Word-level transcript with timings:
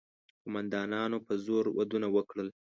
قوماندانانو 0.43 1.17
په 1.27 1.33
زور 1.45 1.65
ودونه 1.77 2.07
وکړل. 2.15 2.47